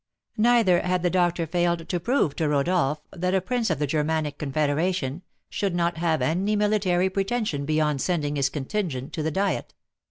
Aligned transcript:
Neither 0.37 0.81
had 0.81 1.03
the 1.03 1.11
doctor 1.11 1.45
failed 1.45 1.87
to 1.87 1.99
prove 1.99 2.35
to 2.37 2.49
Rodolph 2.49 3.01
that 3.15 3.35
a 3.35 3.39
prince 3.39 3.69
of 3.69 3.77
the 3.77 3.85
Germanic 3.85 4.39
Confederation 4.39 5.21
should 5.47 5.75
not 5.75 5.97
have 5.97 6.23
any 6.23 6.55
military 6.55 7.07
pretension 7.11 7.65
beyond 7.65 8.01
sending 8.01 8.35
his 8.35 8.49
contingent 8.49 9.13
to 9.13 9.21
the 9.21 9.29
Diet. 9.29 9.75